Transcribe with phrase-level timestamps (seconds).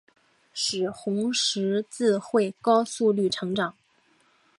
[0.51, 3.75] 使红十字会高速率成长。